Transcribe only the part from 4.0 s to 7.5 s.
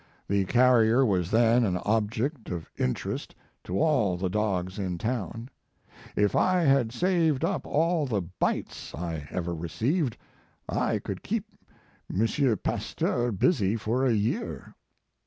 the dogs in town. If I had saved